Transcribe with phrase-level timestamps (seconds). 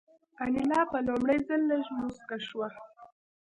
[0.43, 2.67] انیلا په لومړي ځل لږه موسکه شوه